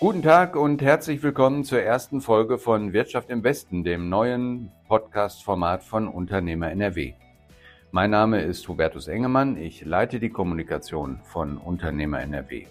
[0.00, 5.84] Guten Tag und herzlich willkommen zur ersten Folge von Wirtschaft im Westen, dem neuen Podcast-Format
[5.84, 7.12] von Unternehmer NRW.
[7.90, 12.64] Mein Name ist Hubertus Engemann, ich leite die Kommunikation von Unternehmer NRW.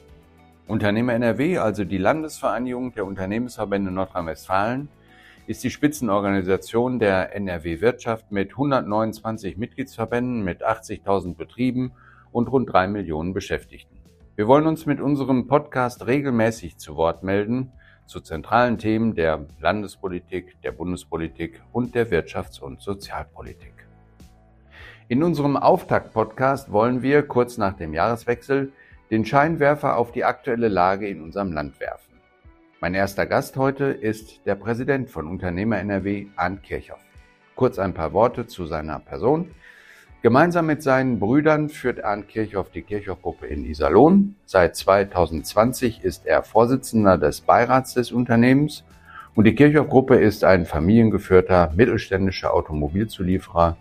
[0.66, 4.90] Unternehmer NRW, also die Landesvereinigung der Unternehmensverbände Nordrhein-Westfalen,
[5.46, 11.92] ist die Spitzenorganisation der NRW Wirtschaft mit 129 Mitgliedsverbänden, mit 80.000 Betrieben
[12.32, 13.99] und rund drei Millionen Beschäftigten.
[14.40, 17.74] Wir wollen uns mit unserem Podcast regelmäßig zu Wort melden
[18.06, 23.74] zu zentralen Themen der Landespolitik, der Bundespolitik und der Wirtschafts- und Sozialpolitik.
[25.10, 28.72] In unserem Auftakt-Podcast wollen wir kurz nach dem Jahreswechsel
[29.12, 32.14] den Scheinwerfer auf die aktuelle Lage in unserem Land werfen.
[32.80, 37.04] Mein erster Gast heute ist der Präsident von Unternehmer NRW, Arndt Kirchhoff.
[37.58, 39.52] Kurz ein paar Worte zu seiner Person.
[40.22, 44.36] Gemeinsam mit seinen Brüdern führt Arndt Kirchhoff die Kirchhoff-Gruppe in Iserlohn.
[44.46, 48.84] Seit 2020 ist er Vorsitzender des Beirats des Unternehmens
[49.36, 53.78] und die Kirchhoff-Gruppe ist ein familiengeführter mittelständischer Automobilzulieferer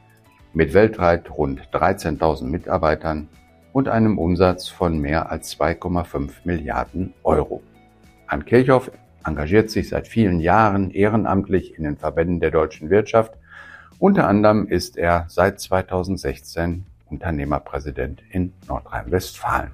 [0.54, 3.26] mit weltweit rund 13.000 Mitarbeitern
[3.72, 7.64] und einem Umsatz von mehr als 2,5 Milliarden Euro.
[8.28, 8.92] Arndt Kirchhoff
[9.24, 13.32] engagiert sich seit vielen Jahren ehrenamtlich in den Verbänden der deutschen Wirtschaft–
[13.98, 19.72] unter anderem ist er seit 2016 Unternehmerpräsident in Nordrhein-Westfalen.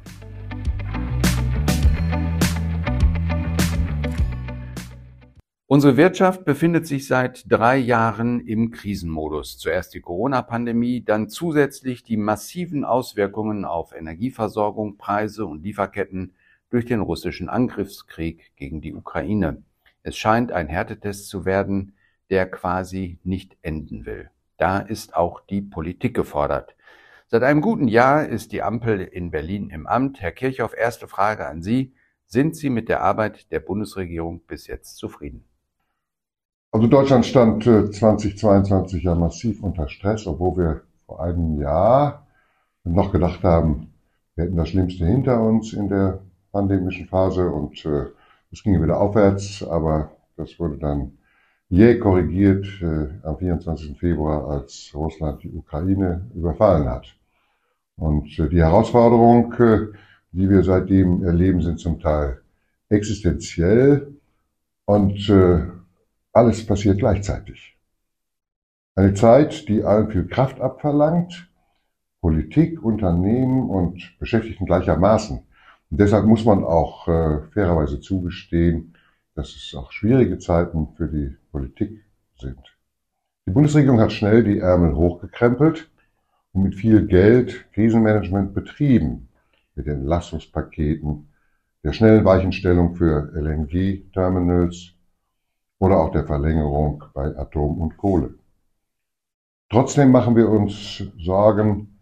[5.67, 9.59] Unsere Wirtschaft befindet sich seit drei Jahren im Krisenmodus.
[9.59, 16.35] Zuerst die Corona-Pandemie, dann zusätzlich die massiven Auswirkungen auf Energieversorgung, Preise und Lieferketten
[16.71, 19.63] durch den russischen Angriffskrieg gegen die Ukraine.
[20.03, 21.95] Es scheint ein Härtetest zu werden,
[22.31, 24.31] der quasi nicht enden will.
[24.57, 26.77] Da ist auch die Politik gefordert.
[27.27, 30.21] Seit einem guten Jahr ist die Ampel in Berlin im Amt.
[30.21, 31.95] Herr Kirchhoff, erste Frage an Sie.
[32.27, 35.45] Sind Sie mit der Arbeit der Bundesregierung bis jetzt zufrieden?
[36.71, 42.27] Also Deutschland stand 2022 äh, ja massiv unter Stress, obwohl wir vor einem Jahr
[42.85, 43.95] noch gedacht haben,
[44.35, 46.21] wir hätten das Schlimmste hinter uns in der
[46.53, 48.07] pandemischen Phase und äh,
[48.51, 51.19] es ging wieder aufwärts, aber das wurde dann
[51.71, 53.99] jäh korrigiert äh, am 24.
[53.99, 57.07] Februar, als Russland die Ukraine überfallen hat.
[57.97, 59.97] Und äh, die Herausforderungen, äh,
[60.33, 62.41] die wir seitdem erleben, sind zum Teil
[62.89, 64.15] existenziell
[64.85, 65.63] und äh,
[66.33, 67.77] alles passiert gleichzeitig.
[68.97, 71.49] Eine Zeit, die allen viel Kraft abverlangt,
[72.21, 75.39] Politik, Unternehmen und Beschäftigten gleichermaßen.
[75.91, 78.95] Und deshalb muss man auch äh, fairerweise zugestehen,
[79.35, 82.05] dass es auch schwierige Zeiten für die Politik
[82.37, 82.77] sind.
[83.47, 85.89] Die Bundesregierung hat schnell die Ärmel hochgekrempelt
[86.53, 89.29] und mit viel Geld Krisenmanagement betrieben,
[89.77, 91.29] mit Entlastungspaketen,
[91.85, 94.95] der schnellen Weichenstellung für LNG-Terminals
[95.79, 98.35] oder auch der Verlängerung bei Atom und Kohle.
[99.71, 102.01] Trotzdem machen wir uns Sorgen,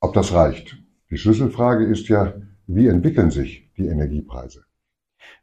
[0.00, 0.78] ob das reicht.
[1.10, 2.32] Die Schlüsselfrage ist ja,
[2.66, 4.64] wie entwickeln sich die Energiepreise?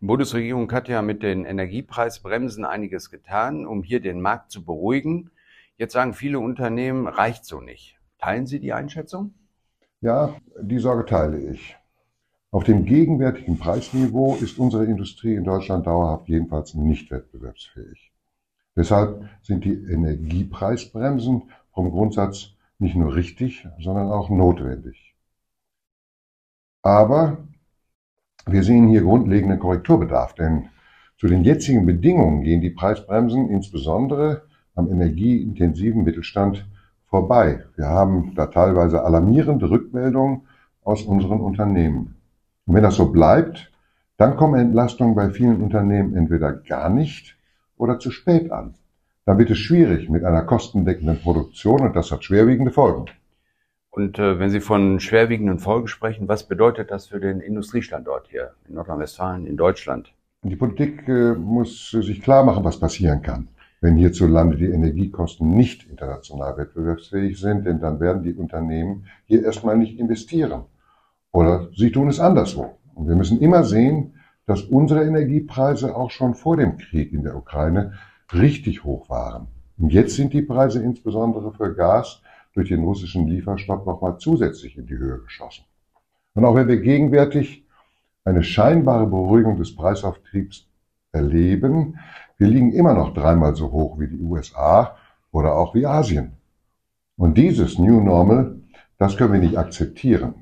[0.01, 5.31] Die Bundesregierung hat ja mit den Energiepreisbremsen einiges getan, um hier den Markt zu beruhigen.
[5.77, 7.99] Jetzt sagen viele Unternehmen, reicht so nicht.
[8.19, 9.33] Teilen Sie die Einschätzung?
[10.01, 11.77] Ja, die Sorge teile ich.
[12.51, 18.11] Auf dem gegenwärtigen Preisniveau ist unsere Industrie in Deutschland dauerhaft jedenfalls nicht wettbewerbsfähig.
[18.75, 25.15] Deshalb sind die Energiepreisbremsen vom Grundsatz nicht nur richtig, sondern auch notwendig.
[26.81, 27.37] Aber
[28.47, 30.69] wir sehen hier grundlegenden Korrekturbedarf, denn
[31.17, 34.43] zu den jetzigen Bedingungen gehen die Preisbremsen insbesondere
[34.75, 36.65] am energieintensiven Mittelstand
[37.05, 37.63] vorbei.
[37.75, 40.41] Wir haben da teilweise alarmierende Rückmeldungen
[40.83, 42.15] aus unseren Unternehmen.
[42.65, 43.71] Und wenn das so bleibt,
[44.17, 47.37] dann kommen Entlastungen bei vielen Unternehmen entweder gar nicht
[47.77, 48.75] oder zu spät an.
[49.25, 53.05] Dann wird es schwierig mit einer kostendeckenden Produktion und das hat schwerwiegende Folgen.
[53.91, 58.51] Und äh, wenn Sie von schwerwiegenden Folgen sprechen, was bedeutet das für den Industriestandort hier
[58.67, 60.13] in Nordrhein-Westfalen, in Deutschland?
[60.43, 63.49] Die Politik äh, muss sich klar machen, was passieren kann,
[63.81, 69.77] wenn hierzulande die Energiekosten nicht international wettbewerbsfähig sind, denn dann werden die Unternehmen hier erstmal
[69.77, 70.63] nicht investieren.
[71.33, 72.77] Oder sie tun es anderswo.
[72.95, 74.15] Und wir müssen immer sehen,
[74.45, 77.93] dass unsere Energiepreise auch schon vor dem Krieg in der Ukraine
[78.33, 79.47] richtig hoch waren.
[79.77, 82.21] Und jetzt sind die Preise insbesondere für Gas
[82.53, 85.63] durch den russischen Lieferstopp nochmal zusätzlich in die Höhe geschossen.
[86.33, 87.65] Und auch wenn wir gegenwärtig
[88.23, 90.67] eine scheinbare Beruhigung des Preisauftriebs
[91.11, 91.99] erleben,
[92.37, 94.95] wir liegen immer noch dreimal so hoch wie die USA
[95.31, 96.33] oder auch wie Asien.
[97.17, 98.55] Und dieses New Normal,
[98.97, 100.35] das können wir nicht akzeptieren.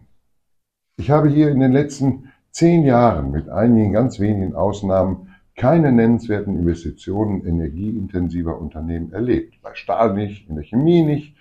[0.97, 6.57] Ich habe hier in den letzten zehn Jahren mit einigen ganz wenigen Ausnahmen keine nennenswerten
[6.57, 9.61] Investitionen energieintensiver Unternehmen erlebt.
[9.61, 11.35] Bei Stahl nicht, in der Chemie nicht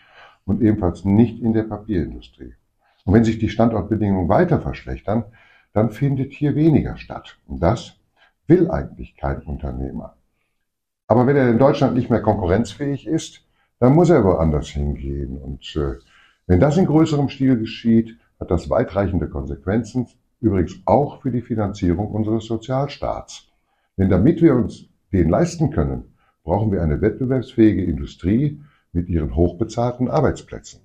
[0.49, 2.55] und ebenfalls nicht in der Papierindustrie.
[3.05, 5.25] Und wenn sich die Standortbedingungen weiter verschlechtern,
[5.73, 7.39] dann findet hier weniger statt.
[7.47, 7.97] Und das
[8.47, 10.17] will eigentlich kein Unternehmer.
[11.07, 13.47] Aber wenn er in Deutschland nicht mehr konkurrenzfähig ist,
[13.79, 15.37] dann muss er woanders hingehen.
[15.37, 15.97] Und äh,
[16.47, 20.07] wenn das in größerem Stil geschieht, hat das weitreichende Konsequenzen,
[20.41, 23.49] übrigens auch für die Finanzierung unseres Sozialstaats.
[23.97, 28.61] Denn damit wir uns den leisten können, brauchen wir eine wettbewerbsfähige Industrie
[28.93, 30.81] mit ihren hochbezahlten Arbeitsplätzen.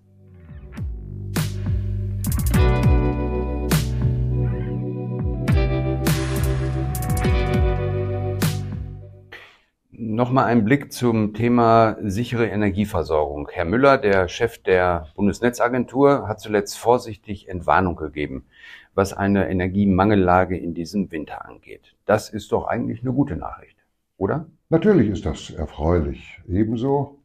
[9.92, 13.50] Nochmal ein Blick zum Thema sichere Energieversorgung.
[13.52, 18.46] Herr Müller, der Chef der Bundesnetzagentur, hat zuletzt vorsichtig Entwarnung gegeben,
[18.94, 21.96] was eine Energiemangellage in diesem Winter angeht.
[22.06, 23.78] Das ist doch eigentlich eine gute Nachricht,
[24.18, 24.46] oder?
[24.70, 26.40] Natürlich ist das erfreulich.
[26.48, 27.23] Ebenso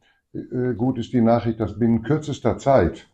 [0.77, 3.07] gut ist die Nachricht, dass binnen kürzester Zeit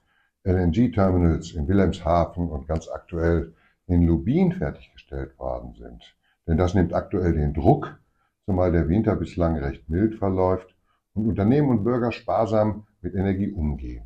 [0.44, 3.54] LNG-Terminals in Wilhelmshaven und ganz aktuell
[3.88, 6.16] in Lubin fertiggestellt worden sind.
[6.48, 8.00] Denn das nimmt aktuell den Druck
[8.46, 10.76] zumal der Winter bislang recht mild verläuft
[11.14, 14.04] und Unternehmen und Bürger sparsam mit Energie umgehen.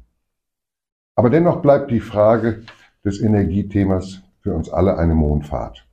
[1.15, 2.63] Aber dennoch bleibt die Frage
[3.03, 5.85] des Energiethemas für uns alle eine Mondfahrt.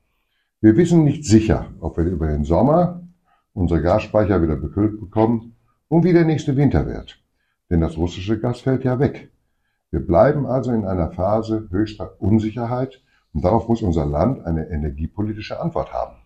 [0.60, 3.02] Wir wissen nicht sicher, ob wir über den Sommer
[3.52, 5.55] unsere Gasspeicher wieder befüllt bekommen
[5.88, 7.22] und wie der nächste Winter wird.
[7.70, 9.30] Denn das russische Gas fällt ja weg.
[9.90, 13.02] Wir bleiben also in einer Phase höchster Unsicherheit
[13.32, 16.16] und darauf muss unser Land eine energiepolitische Antwort haben.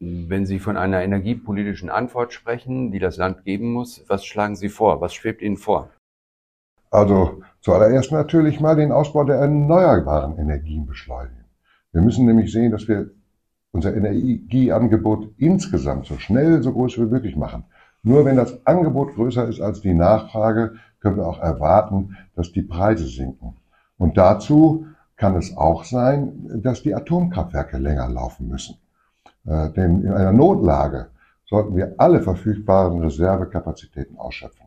[0.00, 4.68] Wenn Sie von einer energiepolitischen Antwort sprechen, die das Land geben muss, was schlagen Sie
[4.68, 5.00] vor?
[5.00, 5.90] Was schwebt Ihnen vor?
[6.90, 11.44] Also zuallererst natürlich mal den Ausbau der erneuerbaren Energien beschleunigen.
[11.92, 13.10] Wir müssen nämlich sehen, dass wir
[13.72, 17.64] unser Energieangebot insgesamt so schnell, so groß wie möglich machen.
[18.02, 22.62] Nur wenn das Angebot größer ist als die Nachfrage, können wir auch erwarten, dass die
[22.62, 23.56] Preise sinken.
[23.98, 24.86] Und dazu
[25.16, 28.76] kann es auch sein, dass die Atomkraftwerke länger laufen müssen.
[29.46, 31.08] Äh, denn in einer Notlage
[31.44, 34.66] sollten wir alle verfügbaren Reservekapazitäten ausschöpfen.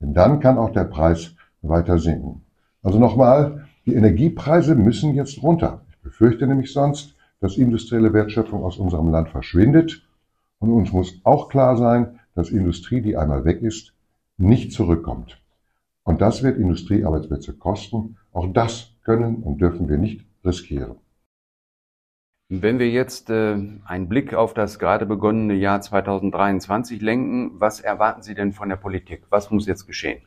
[0.00, 2.42] Denn dann kann auch der Preis weiter sinken.
[2.82, 5.82] Also nochmal, die Energiepreise müssen jetzt runter.
[5.90, 10.02] Ich befürchte nämlich sonst, dass industrielle Wertschöpfung aus unserem Land verschwindet.
[10.58, 13.94] Und uns muss auch klar sein, dass Industrie, die einmal weg ist,
[14.36, 15.42] nicht zurückkommt.
[16.04, 18.16] Und das wird Industriearbeitsplätze kosten.
[18.32, 20.96] Auch das können und dürfen wir nicht riskieren.
[22.48, 28.22] Wenn wir jetzt äh, einen Blick auf das gerade begonnene Jahr 2023 lenken, was erwarten
[28.22, 29.24] Sie denn von der Politik?
[29.30, 30.22] Was muss jetzt geschehen?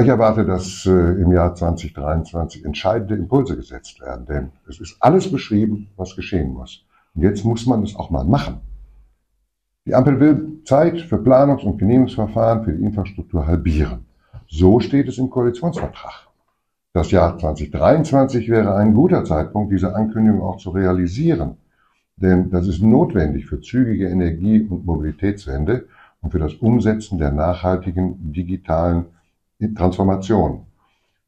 [0.00, 5.30] Ich erwarte, dass äh, im Jahr 2023 entscheidende Impulse gesetzt werden, denn es ist alles
[5.30, 6.84] beschrieben, was geschehen muss.
[7.14, 8.60] Und jetzt muss man es auch mal machen.
[9.86, 14.04] Die Ampel will Zeit für Planungs- und Genehmigungsverfahren für die Infrastruktur halbieren.
[14.48, 16.26] So steht es im Koalitionsvertrag.
[16.92, 21.58] Das Jahr 2023 wäre ein guter Zeitpunkt, diese Ankündigung auch zu realisieren.
[22.16, 25.86] Denn das ist notwendig für zügige Energie- und Mobilitätswende
[26.20, 29.06] und für das Umsetzen der nachhaltigen digitalen
[29.76, 30.62] Transformation.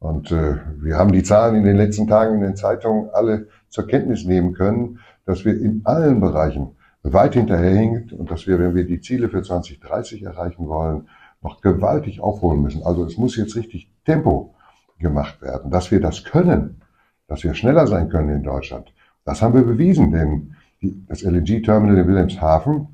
[0.01, 3.87] Und äh, wir haben die Zahlen in den letzten Tagen in den Zeitungen alle zur
[3.87, 6.78] Kenntnis nehmen können, dass wir in allen Bereichen
[7.13, 11.09] weit hinterherhinken und dass wir, wenn wir die Ziele für 2030 erreichen wollen,
[11.43, 12.83] noch gewaltig aufholen müssen.
[12.83, 14.55] Also es muss jetzt richtig Tempo
[14.99, 15.71] gemacht werden.
[15.71, 16.83] Dass wir das können,
[17.29, 18.93] dass wir schneller sein können in Deutschland,
[19.25, 20.55] das haben wir bewiesen, denn
[21.07, 22.89] das LNG-Terminal in Wilhelmshaven,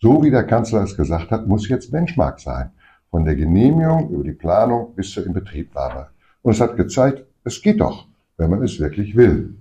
[0.00, 2.70] so wie der Kanzler es gesagt hat, muss jetzt Benchmark sein.
[3.10, 6.08] Von der Genehmigung über die Planung bis zur Inbetriebnahme.
[6.42, 8.06] Und es hat gezeigt, es geht doch,
[8.36, 9.56] wenn man es wirklich will.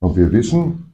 [0.00, 0.92] Und wir wissen,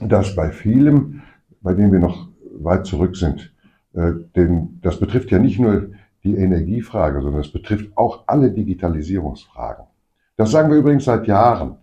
[0.00, 1.22] dass bei vielem,
[1.66, 2.28] bei dem wir noch
[2.60, 3.52] weit zurück sind,
[3.92, 5.88] äh, denn das betrifft ja nicht nur
[6.22, 9.84] die Energiefrage, sondern es betrifft auch alle Digitalisierungsfragen.
[10.36, 11.78] Das sagen wir übrigens seit Jahren,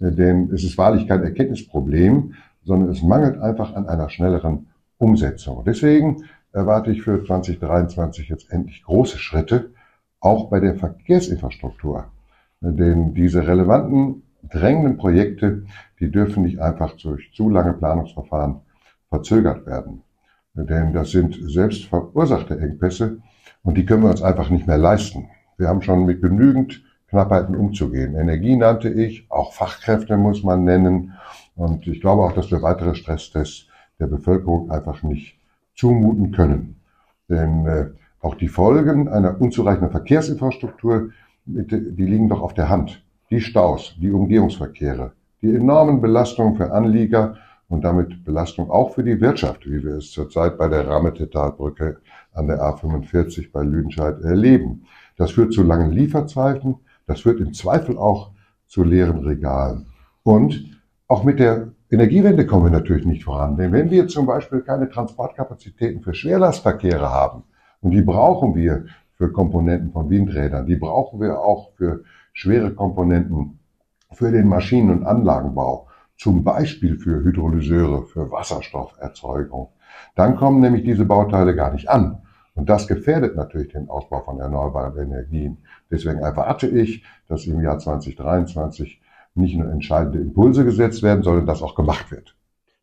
[0.00, 2.32] äh, denn es ist wahrlich kein Erkenntnisproblem,
[2.64, 5.62] sondern es mangelt einfach an einer schnelleren Umsetzung.
[5.66, 9.68] Deswegen erwarte ich für 2023 jetzt endlich große Schritte,
[10.18, 12.06] auch bei der Verkehrsinfrastruktur.
[12.62, 15.64] Denn diese relevanten, drängenden Projekte,
[16.00, 18.62] die dürfen nicht einfach durch zu lange Planungsverfahren
[19.08, 20.02] verzögert werden.
[20.54, 23.18] Denn das sind selbst verursachte Engpässe,
[23.66, 25.28] und die können wir uns einfach nicht mehr leisten.
[25.58, 28.14] Wir haben schon mit genügend Knappheiten umzugehen.
[28.14, 31.14] Energie nannte ich, auch Fachkräfte muss man nennen.
[31.56, 33.66] Und ich glaube auch, dass wir weitere Stresstests
[33.98, 35.38] der Bevölkerung einfach nicht
[35.74, 36.76] zumuten können.
[37.28, 37.86] Denn äh,
[38.20, 41.10] auch die Folgen einer unzureichenden Verkehrsinfrastruktur,
[41.44, 43.02] die liegen doch auf der Hand.
[43.30, 47.36] Die Staus, die Umgehungsverkehre, die enormen Belastungen für Anlieger
[47.68, 51.98] und damit Belastung auch für die Wirtschaft, wie wir es zurzeit bei der Rammetetalbrücke
[52.32, 54.86] an der A45 bei Lüdenscheid erleben.
[55.16, 58.30] Das führt zu langen Lieferzeiten, das führt im Zweifel auch
[58.66, 59.86] zu leeren Regalen.
[60.22, 63.56] Und auch mit der Energiewende kommen wir natürlich nicht voran.
[63.56, 67.44] Denn wenn wir zum Beispiel keine Transportkapazitäten für Schwerlastverkehre haben,
[67.80, 73.58] und die brauchen wir für Komponenten von Windrädern, die brauchen wir auch für schwere Komponenten
[74.12, 75.85] für den Maschinen- und Anlagenbau,
[76.16, 79.68] zum Beispiel für Hydrolyseure, für Wasserstofferzeugung,
[80.14, 82.22] dann kommen nämlich diese Bauteile gar nicht an.
[82.54, 85.58] Und das gefährdet natürlich den Ausbau von erneuerbaren Energien.
[85.90, 89.00] Deswegen erwarte ich, dass im Jahr 2023
[89.34, 92.34] nicht nur entscheidende Impulse gesetzt werden, sondern dass auch gemacht wird.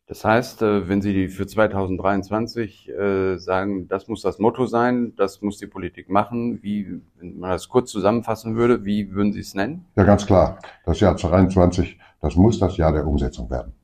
[0.06, 5.40] Das heißt, äh, wenn Sie für 2023 äh, sagen, das muss das Motto sein, das
[5.40, 9.54] muss die Politik machen, wie, wenn man das kurz zusammenfassen würde, wie würden Sie es
[9.54, 9.86] nennen?
[9.96, 10.58] Ja, ganz klar.
[10.84, 13.74] Das Jahr 2023, das muss das Jahr der Umsetzung werden.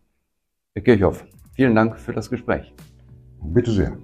[0.75, 2.73] Herr Kirchhoff, vielen Dank für das Gespräch.
[3.43, 3.99] Bitte sehr.